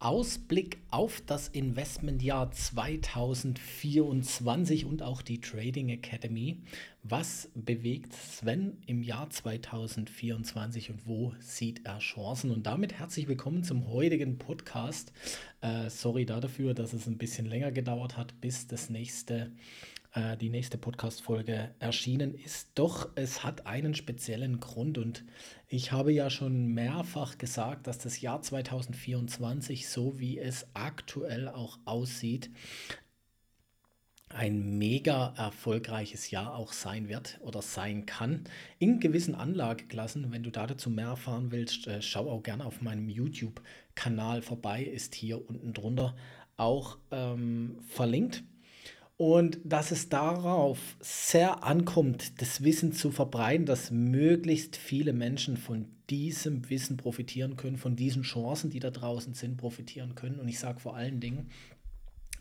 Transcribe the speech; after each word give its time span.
Ausblick 0.00 0.78
auf 0.90 1.20
das 1.26 1.48
Investmentjahr 1.48 2.52
2024 2.52 4.84
und 4.84 5.02
auch 5.02 5.22
die 5.22 5.40
Trading 5.40 5.88
Academy. 5.88 6.58
Was 7.02 7.50
bewegt 7.56 8.12
Sven 8.12 8.76
im 8.86 9.02
Jahr 9.02 9.28
2024 9.28 10.90
und 10.90 11.08
wo 11.08 11.34
sieht 11.40 11.84
er 11.84 11.98
Chancen? 11.98 12.52
Und 12.52 12.64
damit 12.64 12.92
herzlich 12.92 13.26
willkommen 13.26 13.64
zum 13.64 13.88
heutigen 13.88 14.38
Podcast. 14.38 15.12
Äh, 15.62 15.90
sorry 15.90 16.26
dafür, 16.26 16.74
dass 16.74 16.92
es 16.92 17.08
ein 17.08 17.18
bisschen 17.18 17.46
länger 17.46 17.72
gedauert 17.72 18.16
hat, 18.16 18.40
bis 18.40 18.68
das 18.68 18.90
nächste 18.90 19.50
äh, 20.14 20.36
die 20.36 20.50
nächste 20.50 20.78
Podcast-Folge 20.78 21.74
erschienen 21.78 22.34
ist. 22.34 22.70
Doch 22.74 23.10
es 23.14 23.44
hat 23.44 23.66
einen 23.66 23.94
speziellen 23.94 24.60
Grund 24.60 24.98
und 24.98 25.24
ich 25.68 25.92
habe 25.92 26.12
ja 26.12 26.30
schon 26.30 26.66
mehrfach 26.68 27.38
gesagt, 27.38 27.86
dass 27.86 27.98
das 27.98 28.20
Jahr 28.20 28.40
2024, 28.40 29.88
so 29.88 30.18
wie 30.18 30.38
es 30.38 30.66
aktuell 30.74 31.48
auch 31.48 31.78
aussieht, 31.84 32.50
ein 34.30 34.78
mega 34.78 35.32
erfolgreiches 35.36 36.30
Jahr 36.30 36.54
auch 36.54 36.72
sein 36.72 37.08
wird 37.08 37.38
oder 37.40 37.62
sein 37.62 38.06
kann. 38.06 38.44
In 38.78 39.00
gewissen 39.00 39.34
Anlageklassen, 39.34 40.30
wenn 40.32 40.42
du 40.42 40.50
dazu 40.50 40.90
mehr 40.90 41.08
erfahren 41.08 41.50
willst, 41.50 41.86
äh, 41.86 42.02
schau 42.02 42.30
auch 42.30 42.42
gerne 42.42 42.64
auf 42.64 42.82
meinem 42.82 43.08
YouTube-Kanal 43.08 44.42
vorbei, 44.42 44.84
ist 44.84 45.14
hier 45.14 45.48
unten 45.48 45.72
drunter 45.72 46.14
auch 46.56 46.98
ähm, 47.10 47.78
verlinkt. 47.88 48.42
Und 49.18 49.58
dass 49.64 49.90
es 49.90 50.08
darauf 50.08 50.78
sehr 51.00 51.64
ankommt, 51.64 52.40
das 52.40 52.62
Wissen 52.62 52.92
zu 52.92 53.10
verbreiten, 53.10 53.66
dass 53.66 53.90
möglichst 53.90 54.76
viele 54.76 55.12
Menschen 55.12 55.56
von 55.56 55.86
diesem 56.08 56.70
Wissen 56.70 56.96
profitieren 56.96 57.56
können, 57.56 57.78
von 57.78 57.96
diesen 57.96 58.22
Chancen, 58.22 58.70
die 58.70 58.78
da 58.78 58.90
draußen 58.90 59.34
sind, 59.34 59.56
profitieren 59.56 60.14
können. 60.14 60.38
Und 60.38 60.46
ich 60.46 60.60
sage 60.60 60.78
vor 60.78 60.94
allen 60.94 61.18
Dingen 61.18 61.50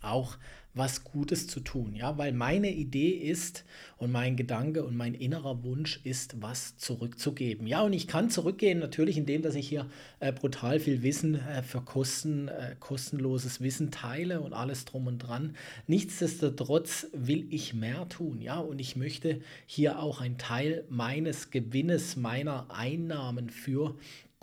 auch 0.01 0.37
was 0.77 1.03
Gutes 1.03 1.47
zu 1.47 1.59
tun. 1.59 1.95
Ja, 1.95 2.17
weil 2.17 2.33
meine 2.33 2.71
Idee 2.71 3.09
ist 3.09 3.65
und 3.97 4.11
mein 4.11 4.35
Gedanke 4.35 4.83
und 4.83 4.95
mein 4.95 5.13
innerer 5.15 5.63
Wunsch 5.63 5.99
ist, 6.03 6.41
was 6.41 6.77
zurückzugeben. 6.77 7.67
Ja, 7.67 7.81
und 7.81 7.93
ich 7.93 8.07
kann 8.07 8.29
zurückgehen 8.29 8.79
natürlich, 8.79 9.17
indem 9.17 9.41
dass 9.41 9.55
ich 9.55 9.67
hier 9.67 9.87
äh, 10.19 10.31
brutal 10.31 10.79
viel 10.79 11.01
Wissen 11.01 11.35
äh, 11.35 11.63
für 11.63 11.81
Kosten, 11.81 12.47
äh, 12.47 12.75
kostenloses 12.79 13.61
Wissen 13.61 13.91
teile 13.91 14.41
und 14.41 14.53
alles 14.53 14.85
drum 14.85 15.07
und 15.07 15.19
dran. 15.19 15.55
Nichtsdestotrotz 15.87 17.07
will 17.13 17.47
ich 17.49 17.73
mehr 17.73 18.07
tun. 18.09 18.41
Ja, 18.41 18.59
und 18.59 18.79
ich 18.79 18.95
möchte 18.95 19.41
hier 19.65 19.99
auch 19.99 20.21
einen 20.21 20.37
Teil 20.37 20.85
meines 20.89 21.49
Gewinnes, 21.49 22.15
meiner 22.15 22.69
Einnahmen 22.69 23.49
für 23.49 23.95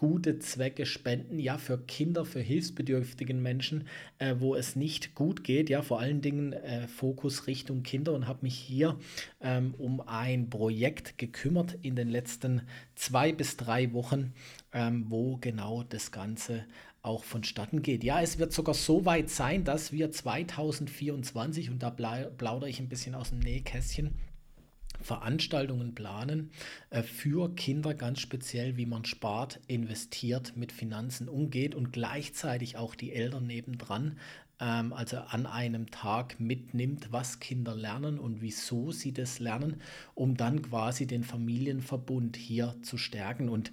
gute 0.05 0.39
Zwecke 0.39 0.85
spenden, 0.85 1.39
ja, 1.39 1.57
für 1.57 1.79
Kinder, 1.79 2.27
für 2.27 2.41
hilfsbedürftigen 2.41 3.41
Menschen, 3.41 3.89
äh, 4.19 4.35
wo 4.39 4.55
es 4.55 4.77
nicht 4.77 5.15
gut 5.15 5.45
geht, 5.45 5.71
ja, 5.71 5.81
vor 5.81 5.99
allen 5.99 6.21
Dingen 6.21 6.53
äh, 6.53 6.87
Fokus 6.89 7.47
Richtung 7.47 7.83
Kinder 7.83 8.13
und 8.13 8.29
habe 8.29 8.41
mich 8.43 8.55
hier 8.55 8.99
ähm, 9.41 9.75
um 9.79 10.03
ein 10.03 10.51
Projekt 10.51 11.17
gekümmert 11.17 11.79
in 11.81 11.97
den 11.97 12.09
letzten 12.11 12.61
zwei 12.97 13.33
bis 13.33 13.57
drei 13.57 13.95
Wochen, 13.95 14.35
ähm, 14.75 15.07
wo 15.09 15.39
genau 15.39 15.85
das 15.85 16.13
Ganze 16.13 16.67
auch 17.01 17.25
vonstatten 17.25 17.81
geht. 17.81 18.05
Ja, 18.05 18.21
es 18.21 18.39
wird 18.39 18.53
sogar 18.53 18.75
so 18.75 19.07
weit 19.07 19.31
sein, 19.31 19.65
dass 19.65 19.91
wir 19.91 20.13
2024, 20.13 21.71
und 21.71 21.83
da 21.83 21.89
plaudere 21.89 22.69
ich 22.69 22.79
ein 22.79 22.91
bisschen 22.91 23.15
aus 23.15 23.31
dem 23.31 23.39
Nähkästchen, 23.39 24.15
Veranstaltungen 25.05 25.95
planen 25.95 26.51
äh, 26.89 27.03
für 27.03 27.55
Kinder 27.55 27.93
ganz 27.95 28.21
speziell, 28.21 28.79
wie 28.79 28.87
man 28.87 29.05
spart, 29.05 29.61
investiert, 29.67 30.57
mit 30.57 30.73
Finanzen 30.73 31.29
umgeht 31.29 31.75
und 31.75 31.93
gleichzeitig 31.93 32.79
auch 32.79 32.95
die 32.95 33.13
Eltern 33.13 33.47
nebendran, 33.47 34.17
ähm, 34.61 34.95
also 34.95 35.19
an 35.19 35.45
einem 35.45 35.91
Tag 35.91 36.41
mitnimmt, 36.41 37.09
was 37.11 37.39
Kinder 37.39 37.77
lernen 37.77 38.19
und 38.19 38.41
wieso 38.41 38.93
sie 38.93 39.13
das 39.13 39.41
lernen, 39.41 39.83
um 40.15 40.37
dann 40.37 40.63
quasi 40.63 41.07
den 41.07 41.23
Familienverbund 41.23 42.37
hier 42.37 42.75
zu 42.83 42.97
stärken. 42.97 43.51
Und 43.51 43.73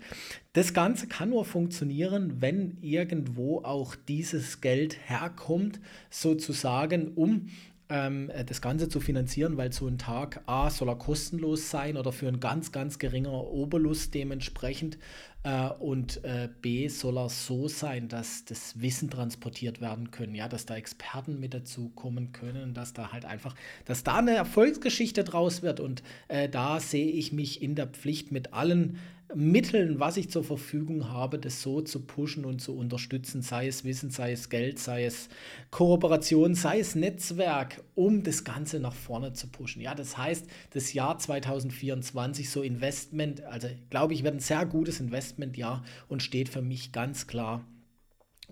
das 0.52 0.74
Ganze 0.74 1.08
kann 1.08 1.30
nur 1.30 1.46
funktionieren, 1.46 2.42
wenn 2.42 2.78
irgendwo 2.82 3.60
auch 3.60 3.96
dieses 3.96 4.60
Geld 4.60 4.98
herkommt, 5.08 5.80
sozusagen, 6.10 7.14
um 7.14 7.48
ähm, 7.92 8.30
äh, 8.30 8.46
das 8.46 8.62
Ganze 8.62 8.88
zu 8.88 9.02
finanzieren, 9.02 9.58
weil 9.58 9.74
so 9.74 9.86
ein 9.86 9.98
Tag 9.98 10.42
A 10.46 10.70
soll 10.70 10.90
er 10.90 10.96
kostenlos 10.96 11.70
sein 11.70 11.98
oder 11.98 12.14
für 12.14 12.28
ein 12.28 12.40
ganz, 12.40 12.72
ganz 12.72 12.98
geringer 12.98 13.34
Oberlust 13.34 14.14
dementsprechend 14.14 14.98
äh, 15.44 15.68
und 15.80 16.24
äh, 16.24 16.48
B 16.62 16.88
soll 16.88 17.18
er 17.18 17.28
so 17.28 17.68
sein, 17.68 18.08
dass 18.08 18.46
das 18.46 18.80
Wissen 18.80 19.10
transportiert 19.10 19.82
werden 19.82 20.10
können, 20.12 20.36
ja, 20.36 20.48
dass 20.48 20.66
da 20.66 20.76
Experten 20.76 21.40
mit 21.40 21.54
dazu 21.54 21.90
kommen 21.90 22.32
können, 22.32 22.74
dass 22.74 22.94
da 22.94 23.12
halt 23.12 23.26
einfach, 23.26 23.56
dass 23.86 24.04
da 24.04 24.18
eine 24.20 24.36
Erfolgsgeschichte 24.36 25.26
draus 25.26 25.62
wird. 25.62 25.82
Und 25.82 26.02
äh, 26.30 26.48
da 26.48 26.80
sehe 26.80 27.12
ich 27.12 27.34
mich 27.34 27.62
in 27.62 27.76
der 27.76 27.88
Pflicht 27.88 28.32
mit 28.32 28.54
allen 28.54 29.00
Mitteln, 29.36 30.00
was 30.00 30.18
ich 30.18 30.30
zur 30.30 30.44
Verfügung 30.44 31.10
habe, 31.10 31.40
das 31.40 31.62
so 31.62 31.82
zu 31.82 32.02
pushen 32.02 32.46
und 32.46 32.60
zu 32.60 32.76
unterstützen, 32.76 33.42
sei 33.42 33.68
es 33.68 33.84
Wissen, 33.84 34.10
sei 34.10 34.34
es 34.34 34.50
Geld, 34.50 34.80
sei 34.80 35.06
es 35.06 35.30
Kooperation, 35.70 36.56
sei 36.56 36.80
es 36.80 36.96
Netzwerk, 36.96 37.84
um 37.96 38.24
das 38.24 38.44
Ganze 38.44 38.80
nach 38.80 38.94
vorne 38.94 39.34
zu 39.34 39.48
pushen. 39.48 39.82
Ja, 39.82 39.96
das 39.96 40.18
heißt, 40.18 40.48
das 40.72 40.94
Jahr 40.94 41.18
2024, 41.18 42.50
so 42.50 42.62
Investment, 42.62 43.44
also 43.44 43.70
glaube 43.90 44.14
ich, 44.14 44.24
wird 44.24 44.36
ein 44.36 44.40
sehr 44.40 44.66
gutes 44.66 45.00
Investmentjahr 45.00 45.84
und 46.10 46.22
steht 46.22 46.50
für 46.50 46.62
mich 46.62 46.92
ganz 46.92 47.28
klar 47.28 47.66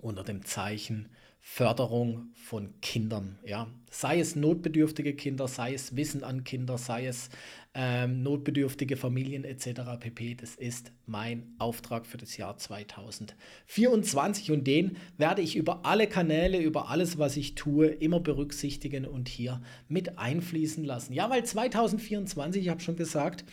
unter 0.00 0.24
dem 0.24 0.44
Zeichen 0.44 1.08
Förderung 1.42 2.28
von 2.34 2.78
Kindern. 2.80 3.38
Ja. 3.44 3.66
Sei 3.90 4.20
es 4.20 4.36
notbedürftige 4.36 5.14
Kinder, 5.14 5.48
sei 5.48 5.72
es 5.72 5.96
Wissen 5.96 6.22
an 6.22 6.44
Kinder, 6.44 6.76
sei 6.76 7.06
es 7.06 7.30
ähm, 7.72 8.22
notbedürftige 8.22 8.96
Familien 8.96 9.44
etc. 9.44 9.80
pp. 9.98 10.34
Das 10.34 10.54
ist 10.54 10.92
mein 11.06 11.54
Auftrag 11.58 12.06
für 12.06 12.18
das 12.18 12.36
Jahr 12.36 12.56
2024 12.56 14.52
und 14.52 14.66
den 14.66 14.96
werde 15.16 15.40
ich 15.40 15.56
über 15.56 15.86
alle 15.86 16.06
Kanäle, 16.08 16.60
über 16.60 16.90
alles, 16.90 17.18
was 17.18 17.36
ich 17.36 17.54
tue, 17.54 17.86
immer 17.86 18.20
berücksichtigen 18.20 19.06
und 19.06 19.28
hier 19.28 19.62
mit 19.88 20.18
einfließen 20.18 20.84
lassen. 20.84 21.14
Ja, 21.14 21.30
weil 21.30 21.44
2024, 21.44 22.62
ich 22.62 22.68
habe 22.68 22.80
schon 22.80 22.96
gesagt, 22.96 23.44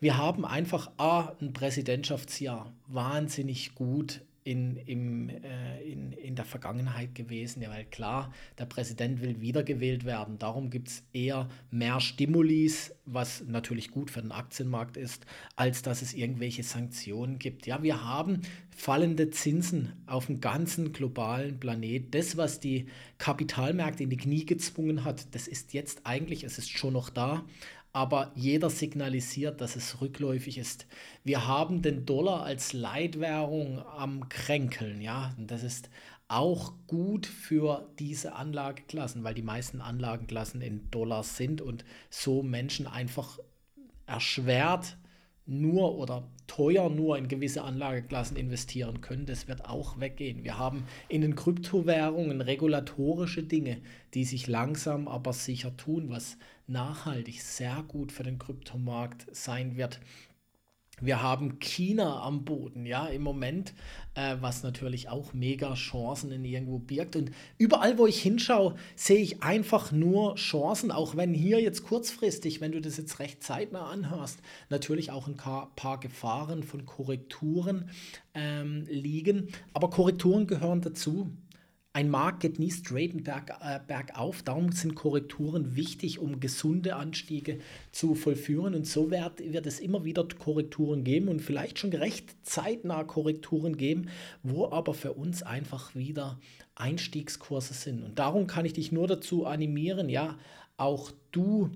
wir 0.00 0.16
haben 0.16 0.44
einfach 0.44 0.90
A, 0.96 1.36
ein 1.40 1.52
Präsidentschaftsjahr 1.52 2.72
wahnsinnig 2.86 3.74
gut 3.74 4.22
in, 4.44 4.76
im, 4.76 5.30
äh, 5.30 5.82
in, 5.82 6.12
in 6.12 6.36
der 6.36 6.44
Vergangenheit 6.44 7.14
gewesen. 7.14 7.62
Ja, 7.62 7.70
weil 7.70 7.86
klar, 7.86 8.32
der 8.58 8.66
Präsident 8.66 9.22
will 9.22 9.40
wiedergewählt 9.40 10.04
werden. 10.04 10.38
Darum 10.38 10.68
gibt 10.68 10.88
es 10.88 11.02
eher 11.14 11.48
mehr 11.70 11.98
Stimulis, 12.00 12.94
was 13.06 13.42
natürlich 13.46 13.90
gut 13.90 14.10
für 14.10 14.20
den 14.20 14.32
Aktienmarkt 14.32 14.98
ist, 14.98 15.24
als 15.56 15.80
dass 15.80 16.02
es 16.02 16.12
irgendwelche 16.12 16.62
Sanktionen 16.62 17.38
gibt. 17.38 17.66
Ja, 17.66 17.82
wir 17.82 18.04
haben 18.04 18.42
fallende 18.70 19.30
Zinsen 19.30 19.94
auf 20.06 20.26
dem 20.26 20.40
ganzen 20.40 20.92
globalen 20.92 21.58
Planet. 21.58 22.14
Das, 22.14 22.36
was 22.36 22.60
die 22.60 22.86
Kapitalmärkte 23.16 24.02
in 24.02 24.10
die 24.10 24.18
Knie 24.18 24.44
gezwungen 24.44 25.04
hat, 25.04 25.34
das 25.34 25.48
ist 25.48 25.72
jetzt 25.72 26.02
eigentlich, 26.04 26.44
es 26.44 26.58
ist 26.58 26.70
schon 26.70 26.92
noch 26.92 27.08
da, 27.08 27.44
aber 27.94 28.32
jeder 28.34 28.70
signalisiert, 28.70 29.60
dass 29.60 29.76
es 29.76 30.00
rückläufig 30.00 30.58
ist. 30.58 30.86
Wir 31.22 31.46
haben 31.46 31.80
den 31.80 32.04
Dollar 32.04 32.42
als 32.42 32.72
Leitwährung 32.72 33.78
am 33.78 34.28
Kränkeln, 34.28 35.00
ja, 35.00 35.32
und 35.38 35.50
das 35.50 35.62
ist 35.62 35.88
auch 36.26 36.72
gut 36.88 37.26
für 37.26 37.88
diese 38.00 38.34
Anlageklassen, 38.34 39.22
weil 39.22 39.34
die 39.34 39.42
meisten 39.42 39.80
Anlagenklassen 39.80 40.60
in 40.60 40.90
Dollar 40.90 41.22
sind 41.22 41.60
und 41.60 41.84
so 42.10 42.42
Menschen 42.42 42.88
einfach 42.88 43.38
erschwert 44.06 44.96
nur 45.46 45.96
oder 45.96 46.24
teuer 46.46 46.88
nur 46.88 47.18
in 47.18 47.28
gewisse 47.28 47.62
Anlageklassen 47.62 48.36
investieren 48.36 49.00
können, 49.00 49.26
das 49.26 49.48
wird 49.48 49.64
auch 49.66 50.00
weggehen. 50.00 50.44
Wir 50.44 50.58
haben 50.58 50.84
in 51.08 51.20
den 51.20 51.34
Kryptowährungen 51.34 52.40
regulatorische 52.40 53.42
Dinge, 53.42 53.80
die 54.14 54.24
sich 54.24 54.46
langsam 54.46 55.08
aber 55.08 55.32
sicher 55.32 55.76
tun, 55.76 56.10
was 56.10 56.36
nachhaltig 56.66 57.42
sehr 57.42 57.84
gut 57.88 58.12
für 58.12 58.22
den 58.22 58.38
Kryptomarkt 58.38 59.26
sein 59.32 59.76
wird. 59.76 60.00
Wir 61.00 61.22
haben 61.22 61.58
China 61.58 62.22
am 62.22 62.44
Boden, 62.44 62.86
ja, 62.86 63.06
im 63.06 63.22
Moment, 63.22 63.74
äh, 64.14 64.36
was 64.40 64.62
natürlich 64.62 65.08
auch 65.08 65.32
mega 65.32 65.74
Chancen 65.74 66.30
in 66.30 66.44
irgendwo 66.44 66.78
birgt. 66.78 67.16
Und 67.16 67.32
überall, 67.58 67.98
wo 67.98 68.06
ich 68.06 68.22
hinschaue, 68.22 68.76
sehe 68.94 69.18
ich 69.18 69.42
einfach 69.42 69.90
nur 69.90 70.36
Chancen, 70.36 70.92
auch 70.92 71.16
wenn 71.16 71.34
hier 71.34 71.60
jetzt 71.60 71.84
kurzfristig, 71.84 72.60
wenn 72.60 72.72
du 72.72 72.80
das 72.80 72.96
jetzt 72.96 73.18
recht 73.18 73.42
zeitnah 73.42 73.86
anhörst, 73.86 74.38
natürlich 74.70 75.10
auch 75.10 75.26
ein 75.26 75.36
paar 75.36 75.98
Gefahren 75.98 76.62
von 76.62 76.86
Korrekturen 76.86 77.90
ähm, 78.34 78.86
liegen. 78.88 79.48
Aber 79.72 79.90
Korrekturen 79.90 80.46
gehören 80.46 80.80
dazu. 80.80 81.32
Ein 81.96 82.10
Markt 82.10 82.40
geht 82.40 82.58
nie 82.58 82.72
straight 82.72 83.22
berg, 83.22 83.56
äh, 83.60 83.78
bergauf. 83.86 84.42
Darum 84.42 84.72
sind 84.72 84.96
Korrekturen 84.96 85.76
wichtig, 85.76 86.18
um 86.18 86.40
gesunde 86.40 86.96
Anstiege 86.96 87.60
zu 87.92 88.16
vollführen. 88.16 88.74
Und 88.74 88.84
so 88.84 89.12
wird, 89.12 89.38
wird 89.52 89.64
es 89.64 89.78
immer 89.78 90.04
wieder 90.04 90.26
Korrekturen 90.36 91.04
geben 91.04 91.28
und 91.28 91.40
vielleicht 91.40 91.78
schon 91.78 91.92
recht 91.92 92.34
zeitnah 92.42 93.04
Korrekturen 93.04 93.76
geben, 93.76 94.08
wo 94.42 94.68
aber 94.72 94.92
für 94.92 95.12
uns 95.12 95.44
einfach 95.44 95.94
wieder 95.94 96.40
Einstiegskurse 96.74 97.74
sind. 97.74 98.02
Und 98.02 98.18
darum 98.18 98.48
kann 98.48 98.64
ich 98.64 98.72
dich 98.72 98.90
nur 98.90 99.06
dazu 99.06 99.46
animieren, 99.46 100.08
ja, 100.08 100.36
auch 100.76 101.12
du 101.30 101.70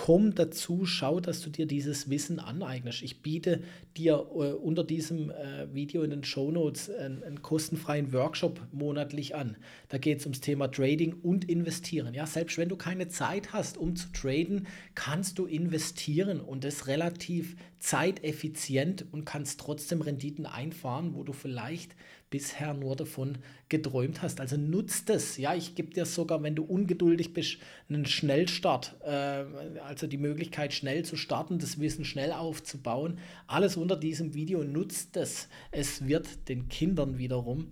komm 0.00 0.34
dazu, 0.34 0.86
schau, 0.86 1.20
dass 1.20 1.42
du 1.42 1.50
dir 1.50 1.66
dieses 1.66 2.08
Wissen 2.08 2.38
aneignest. 2.38 3.02
Ich 3.02 3.20
biete 3.20 3.62
dir 3.98 4.14
äh, 4.14 4.52
unter 4.54 4.82
diesem 4.82 5.28
äh, 5.28 5.74
Video 5.74 6.02
in 6.02 6.08
den 6.08 6.24
Show 6.24 6.50
Notes 6.50 6.88
einen, 6.88 7.22
einen, 7.22 7.42
kostenfreien 7.42 8.10
Workshop 8.14 8.62
monatlich 8.72 9.34
an. 9.34 9.58
Da 9.90 9.98
geht 9.98 10.20
es 10.20 10.24
ums 10.24 10.40
Thema 10.40 10.68
Trading 10.68 11.12
und 11.22 11.50
Investieren. 11.50 12.14
Ja, 12.14 12.26
selbst 12.26 12.56
wenn 12.56 12.70
du 12.70 12.76
keine 12.76 13.08
Zeit 13.08 13.52
hast, 13.52 13.76
um 13.76 13.94
zu 13.94 14.10
traden, 14.14 14.68
kannst 14.94 15.38
du 15.38 15.44
investieren 15.44 16.40
und 16.40 16.64
das 16.64 16.86
relativ 16.86 17.56
zeiteffizient 17.78 19.04
und 19.12 19.26
kannst 19.26 19.60
trotzdem 19.60 20.00
Renditen 20.00 20.46
einfahren, 20.46 21.14
wo 21.14 21.24
du 21.24 21.34
vielleicht 21.34 21.94
bisher 22.30 22.72
nur 22.74 22.96
davon 22.96 23.38
geträumt 23.68 24.22
hast. 24.22 24.40
Also 24.40 24.56
nutzt 24.56 25.10
es. 25.10 25.36
Ja, 25.36 25.54
ich 25.54 25.74
gebe 25.74 25.92
dir 25.92 26.06
sogar, 26.06 26.42
wenn 26.42 26.54
du 26.54 26.62
ungeduldig 26.62 27.34
bist, 27.34 27.58
einen 27.88 28.06
Schnellstart. 28.06 28.96
Äh, 29.04 29.44
also 29.84 30.06
die 30.06 30.16
Möglichkeit, 30.16 30.72
schnell 30.72 31.04
zu 31.04 31.16
starten, 31.16 31.58
das 31.58 31.80
Wissen 31.80 32.04
schnell 32.04 32.32
aufzubauen. 32.32 33.18
Alles 33.46 33.76
unter 33.76 33.96
diesem 33.96 34.34
Video 34.34 34.64
nutzt 34.64 35.16
es. 35.16 35.48
Es 35.72 36.06
wird 36.06 36.48
den 36.48 36.68
Kindern 36.68 37.18
wiederum 37.18 37.66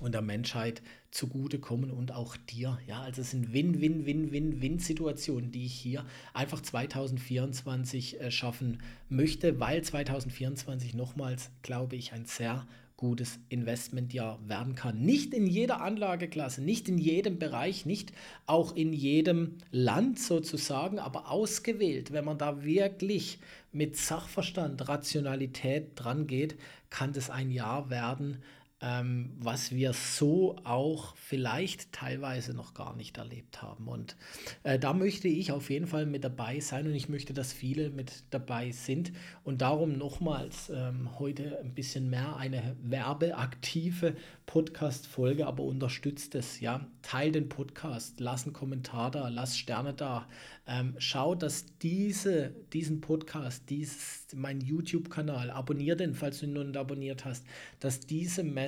und 0.00 0.12
der 0.12 0.22
Menschheit 0.22 0.82
zugutekommen 1.10 1.90
und 1.90 2.12
auch 2.12 2.36
dir. 2.36 2.78
Ja, 2.86 3.00
also 3.02 3.22
es 3.22 3.30
sind 3.30 3.52
Win-Win-Win-Win-Win-Situationen, 3.52 5.50
die 5.50 5.66
ich 5.66 5.74
hier 5.74 6.04
einfach 6.34 6.60
2024 6.60 8.20
äh, 8.20 8.30
schaffen 8.30 8.82
möchte, 9.08 9.58
weil 9.60 9.82
2024 9.82 10.94
nochmals, 10.94 11.50
glaube 11.62 11.96
ich, 11.96 12.12
ein 12.12 12.26
sehr 12.26 12.66
gutes 12.96 13.38
Investmentjahr 13.50 14.38
werden 14.48 14.74
kann. 14.74 15.02
Nicht 15.02 15.34
in 15.34 15.46
jeder 15.46 15.82
Anlageklasse, 15.82 16.62
nicht 16.62 16.88
in 16.88 16.96
jedem 16.96 17.38
Bereich, 17.38 17.84
nicht 17.84 18.12
auch 18.46 18.74
in 18.74 18.92
jedem 18.92 19.58
Land 19.70 20.18
sozusagen, 20.18 20.98
aber 20.98 21.30
ausgewählt. 21.30 22.12
Wenn 22.12 22.24
man 22.24 22.38
da 22.38 22.64
wirklich 22.64 23.38
mit 23.72 23.96
Sachverstand, 23.96 24.88
Rationalität 24.88 25.90
dran 25.94 26.26
geht, 26.26 26.56
kann 26.88 27.12
das 27.12 27.28
ein 27.28 27.50
Jahr 27.50 27.90
werden, 27.90 28.42
ähm, 28.82 29.32
was 29.38 29.72
wir 29.72 29.94
so 29.94 30.56
auch 30.64 31.16
vielleicht 31.16 31.92
teilweise 31.92 32.52
noch 32.52 32.74
gar 32.74 32.94
nicht 32.94 33.16
erlebt 33.16 33.62
haben. 33.62 33.88
Und 33.88 34.16
äh, 34.64 34.78
da 34.78 34.92
möchte 34.92 35.28
ich 35.28 35.50
auf 35.50 35.70
jeden 35.70 35.86
Fall 35.86 36.04
mit 36.04 36.24
dabei 36.24 36.60
sein 36.60 36.86
und 36.86 36.94
ich 36.94 37.08
möchte, 37.08 37.32
dass 37.32 37.54
viele 37.54 37.88
mit 37.88 38.24
dabei 38.30 38.72
sind. 38.72 39.12
Und 39.44 39.62
darum 39.62 39.96
nochmals 39.96 40.70
ähm, 40.74 41.18
heute 41.18 41.58
ein 41.60 41.74
bisschen 41.74 42.10
mehr 42.10 42.36
eine 42.36 42.76
werbeaktive 42.82 44.14
Podcast-Folge, 44.44 45.46
aber 45.46 45.62
unterstützt 45.62 46.34
es. 46.34 46.60
Ja, 46.60 46.86
teil 47.00 47.32
den 47.32 47.48
Podcast, 47.48 48.20
lass 48.20 48.44
einen 48.44 48.52
Kommentar 48.52 49.10
da, 49.10 49.28
lass 49.28 49.56
Sterne 49.56 49.94
da. 49.94 50.28
Ähm, 50.68 50.96
schau, 50.98 51.34
dass 51.34 51.64
diese, 51.78 52.50
diesen 52.72 53.00
Podcast, 53.00 53.70
dieses, 53.70 54.26
mein 54.34 54.60
YouTube-Kanal, 54.60 55.50
abonniere 55.50 55.96
den, 55.96 56.14
falls 56.14 56.40
du 56.40 56.46
ihn 56.46 56.52
noch 56.52 56.64
nicht 56.64 56.76
abonniert 56.76 57.24
hast, 57.24 57.44
dass 57.80 58.00
diese 58.00 58.42
Message 58.42 58.66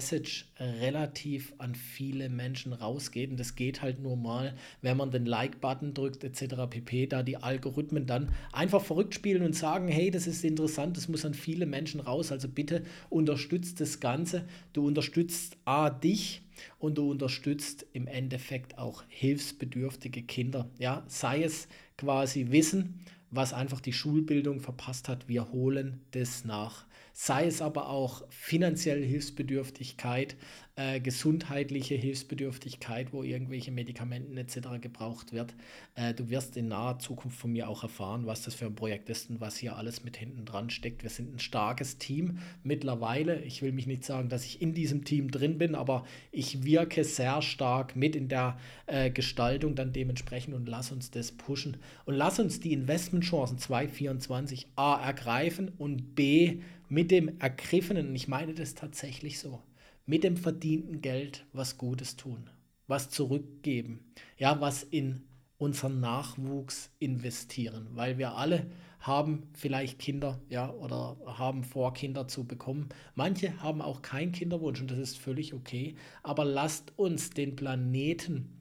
relativ 0.59 1.55
an 1.59 1.75
viele 1.75 2.29
Menschen 2.29 2.73
rausgeht. 2.73 3.31
Und 3.31 3.39
das 3.39 3.55
geht 3.55 3.83
halt 3.83 4.01
nur 4.01 4.17
mal, 4.17 4.55
wenn 4.83 4.97
man 4.97 5.11
den 5.11 5.27
Like-Button 5.27 5.95
drückt, 5.95 6.25
etc. 6.25 6.55
pp. 6.69 7.07
Da 7.07 7.23
die 7.23 7.37
Algorithmen 7.37 8.07
dann 8.07 8.31
einfach 8.53 8.83
verrückt 8.83 9.15
spielen 9.15 9.43
und 9.43 9.55
sagen, 9.55 9.89
hey, 9.89 10.11
das 10.11 10.27
ist 10.27 10.45
interessant, 10.45 10.97
das 10.97 11.09
muss 11.09 11.25
an 11.25 11.35
viele 11.35 11.67
Menschen 11.67 12.01
raus. 12.01 12.33
Also 12.33 12.49
bitte 12.49 12.83
unterstützt 13.11 13.81
das 13.81 14.01
Ganze. 14.01 14.45
Du 14.73 14.87
unterstützt 14.87 15.57
A, 15.65 15.91
dich 15.91 16.43
und 16.79 16.99
du 16.99 17.11
unterstützt 17.11 17.87
im 17.93 18.07
Endeffekt 18.07 18.79
auch 18.79 19.05
hilfsbedürftige 19.09 20.23
Kinder. 20.23 20.69
Ja, 20.79 21.05
sei 21.07 21.43
es 21.43 21.69
quasi 21.97 22.51
Wissen, 22.51 23.01
was 23.31 23.53
einfach 23.53 23.81
die 23.81 23.93
Schulbildung 23.93 24.61
verpasst 24.61 25.09
hat. 25.09 25.29
Wir 25.29 25.51
holen 25.51 26.01
das 26.13 26.45
nach 26.45 26.87
sei 27.21 27.47
es 27.47 27.61
aber 27.61 27.89
auch 27.89 28.23
finanzielle 28.31 29.05
Hilfsbedürftigkeit, 29.05 30.37
äh, 30.79 31.01
gesundheitliche 31.01 31.97
Hilfsbedürftigkeit, 31.97 33.13
wo 33.13 33.25
irgendwelche 33.25 33.73
Medikamenten 33.73 34.37
etc. 34.37 34.81
gebraucht 34.81 35.33
wird. 35.33 35.53
Äh, 35.97 36.15
du 36.15 36.31
wirst 36.31 36.57
in 36.57 36.69
naher 36.69 37.01
Zukunft 37.01 37.37
von 37.37 37.51
mir 37.51 37.69
auch 37.69 37.83
erfahren, 37.83 38.27
was 38.27 38.43
das 38.43 38.55
für 38.55 38.67
ein 38.67 38.77
Projekt 38.77 39.11
ist 39.11 39.29
und 39.29 39.41
was 39.41 39.57
hier 39.57 39.77
alles 39.77 40.05
mit 40.05 40.17
hinten 40.17 40.45
dran 40.45 40.71
steckt. 40.71 41.03
Wir 41.03 41.11
sind 41.11 41.35
ein 41.35 41.41
starkes 41.41 41.99
Team 41.99 42.39
mittlerweile. 42.63 43.43
Ich 43.43 43.61
will 43.61 43.73
mich 43.73 43.89
nicht 43.89 44.05
sagen, 44.05 44.29
dass 44.29 44.45
ich 44.45 44.63
in 44.63 44.73
diesem 44.73 45.05
Team 45.05 45.33
drin 45.33 45.59
bin, 45.59 45.75
aber 45.75 46.07
ich 46.31 46.63
wirke 46.63 47.03
sehr 47.03 47.43
stark 47.43 47.97
mit 47.97 48.15
in 48.15 48.29
der 48.29 48.57
äh, 48.87 49.11
Gestaltung 49.11 49.75
dann 49.75 49.93
dementsprechend 49.93 50.55
und 50.55 50.69
lass 50.69 50.93
uns 50.93 51.11
das 51.11 51.33
pushen 51.33 51.79
und 52.05 52.15
lass 52.15 52.39
uns 52.39 52.61
die 52.61 52.73
Investmentchancen 52.73 53.59
2024 53.59 54.69
A 54.77 55.05
ergreifen 55.05 55.73
und 55.77 56.15
B 56.15 56.61
mit 56.89 57.11
dem 57.11 57.41
ergriffenen, 57.41 58.15
ich 58.15 58.29
meine 58.29 58.55
das 58.55 58.75
tatsächlich 58.75 59.41
so, 59.41 59.61
mit 60.09 60.25
dem 60.25 60.39
verdienten 60.39 61.03
Geld 61.03 61.45
was 61.53 61.77
Gutes 61.77 62.17
tun, 62.17 62.49
was 62.87 63.11
zurückgeben, 63.11 64.01
ja, 64.39 64.59
was 64.61 64.83
in 64.83 65.23
unseren 65.59 66.01
Nachwuchs 66.01 66.91
investieren, 66.99 67.89
weil 67.93 68.17
wir 68.17 68.35
alle 68.35 68.71
haben 69.01 69.51
vielleicht 69.53 69.99
Kinder, 69.99 70.41
ja, 70.49 70.71
oder 70.71 71.19
haben 71.27 71.63
vor, 71.63 71.93
Kinder 71.93 72.27
zu 72.27 72.45
bekommen. 72.45 72.89
Manche 73.15 73.61
haben 73.63 73.83
auch 73.83 74.01
keinen 74.01 74.33
Kinderwunsch 74.33 74.81
und 74.81 74.91
das 74.91 74.99
ist 74.99 75.19
völlig 75.19 75.53
okay, 75.53 75.95
aber 76.23 76.47
lasst 76.47 76.95
uns 76.97 77.31
den 77.31 77.55
Planeten 77.55 78.59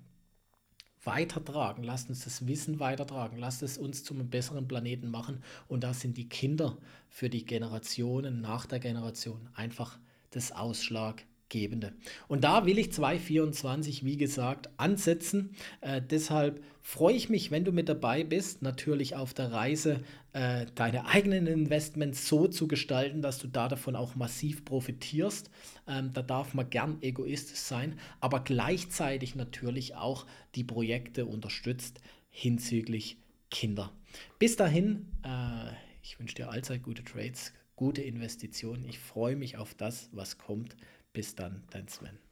weitertragen, 1.05 1.83
lasst 1.83 2.09
uns 2.09 2.25
das 2.25 2.45
Wissen 2.45 2.81
weitertragen, 2.81 3.37
lasst 3.37 3.63
es 3.63 3.77
uns 3.77 4.03
zum 4.03 4.29
besseren 4.29 4.67
Planeten 4.67 5.09
machen. 5.09 5.41
Und 5.69 5.85
da 5.85 5.93
sind 5.93 6.17
die 6.17 6.27
Kinder 6.27 6.77
für 7.09 7.29
die 7.29 7.45
Generationen 7.45 8.41
nach 8.41 8.65
der 8.65 8.79
Generation 8.79 9.47
einfach 9.53 9.97
das 10.31 10.51
Ausschlag 10.51 11.25
Gebende. 11.49 11.93
Und 12.27 12.43
da 12.43 12.65
will 12.65 12.77
ich 12.77 12.91
2024, 12.91 14.03
wie 14.03 14.17
gesagt, 14.17 14.69
ansetzen. 14.77 15.51
Äh, 15.81 16.01
deshalb 16.01 16.63
freue 16.81 17.15
ich 17.15 17.29
mich, 17.29 17.51
wenn 17.51 17.63
du 17.63 17.71
mit 17.71 17.89
dabei 17.89 18.23
bist, 18.23 18.61
natürlich 18.61 19.15
auf 19.15 19.33
der 19.33 19.51
Reise, 19.51 20.01
äh, 20.33 20.65
deine 20.75 21.05
eigenen 21.07 21.47
Investments 21.47 22.27
so 22.27 22.47
zu 22.47 22.67
gestalten, 22.67 23.21
dass 23.21 23.39
du 23.39 23.47
da 23.47 23.67
davon 23.67 23.95
auch 23.95 24.15
massiv 24.15 24.65
profitierst. 24.65 25.49
Ähm, 25.87 26.11
da 26.13 26.21
darf 26.21 26.53
man 26.53 26.69
gern 26.69 26.97
egoistisch 27.01 27.59
sein, 27.59 27.97
aber 28.19 28.41
gleichzeitig 28.41 29.35
natürlich 29.35 29.95
auch 29.95 30.25
die 30.55 30.63
Projekte 30.63 31.25
unterstützt 31.25 32.01
hinzüglich 32.29 33.17
Kinder. 33.49 33.91
Bis 34.39 34.55
dahin, 34.55 35.07
äh, 35.23 35.71
ich 36.03 36.19
wünsche 36.19 36.35
dir 36.35 36.49
allzeit 36.49 36.83
gute 36.83 37.03
Trades, 37.03 37.53
gute 37.75 38.01
Investitionen. 38.01 38.85
Ich 38.85 38.99
freue 38.99 39.35
mich 39.35 39.57
auf 39.57 39.73
das, 39.73 40.09
was 40.11 40.37
kommt. 40.37 40.75
Bis 41.17 41.33
dann, 41.33 41.63
dein 41.71 41.87
Sven. 41.87 42.26